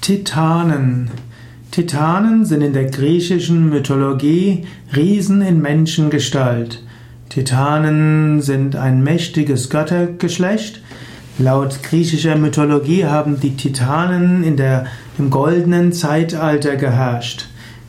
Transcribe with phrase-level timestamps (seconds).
[0.00, 1.10] Titanen.
[1.70, 4.64] Titanen sind in der griechischen Mythologie
[4.96, 6.82] Riesen in Menschengestalt.
[7.28, 10.80] Titanen sind ein mächtiges Göttergeschlecht.
[11.38, 14.86] Laut griechischer Mythologie haben die Titanen in der,
[15.18, 17.46] im goldenen Zeitalter geherrscht.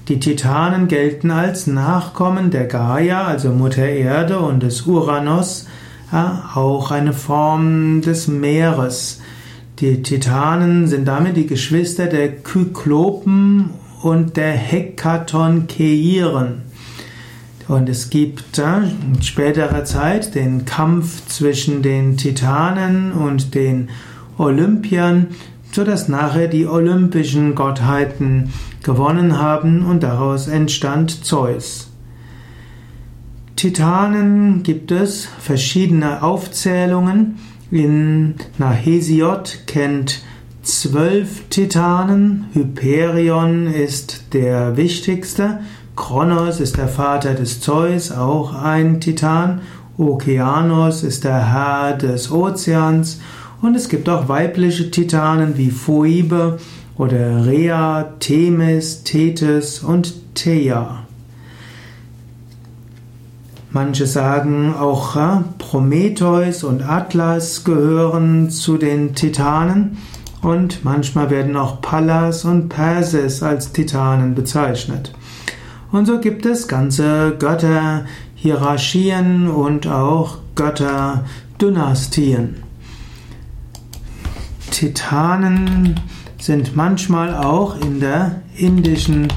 [0.09, 5.65] Die Titanen gelten als Nachkommen der Gaia, also Mutter Erde, und des Uranus,
[6.11, 9.21] auch eine Form des Meeres.
[9.81, 13.71] Die Titanen sind damit die Geschwister der Kyklopen
[14.03, 16.61] und der Hekatonkeiren.
[17.67, 23.89] Und es gibt äh, in späterer Zeit den Kampf zwischen den Titanen und den
[24.37, 25.29] Olympiern,
[25.71, 28.53] so dass nachher die olympischen Gottheiten
[28.83, 31.89] gewonnen haben und daraus entstand Zeus.
[33.55, 37.39] Titanen gibt es verschiedene Aufzählungen.
[37.71, 40.23] In Hesiod kennt
[40.61, 42.47] zwölf Titanen.
[42.51, 45.61] Hyperion ist der wichtigste.
[45.95, 49.61] Kronos ist der Vater des Zeus, auch ein Titan.
[49.97, 53.21] Okeanos ist der Herr des Ozeans.
[53.61, 56.59] Und es gibt auch weibliche Titanen wie Phoebe
[56.97, 61.07] oder Rhea, Themis, Tethys und Theia.
[63.73, 65.15] Manche sagen auch
[65.57, 69.97] Prometheus und Atlas gehören zu den Titanen
[70.41, 75.13] und manchmal werden auch Pallas und Perses als Titanen bezeichnet.
[75.93, 82.63] Und so gibt es ganze Götterhierarchien und auch Götterdynastien.
[84.71, 85.97] Titanen
[86.39, 89.29] sind manchmal auch in der indischen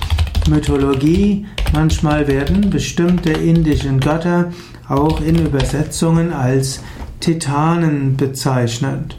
[0.49, 4.53] Mythologie Manchmal werden bestimmte indischen Götter
[4.89, 6.85] auch in Übersetzungen als
[7.19, 9.19] Titanen bezeichnet.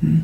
[0.00, 0.22] Hm.